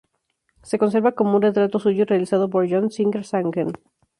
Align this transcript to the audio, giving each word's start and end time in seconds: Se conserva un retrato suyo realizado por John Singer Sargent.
Se 0.63 0.79
conserva 0.79 1.13
un 1.19 1.39
retrato 1.43 1.77
suyo 1.77 2.05
realizado 2.05 2.49
por 2.49 2.67
John 2.67 2.89
Singer 2.89 3.23
Sargent. 3.23 3.77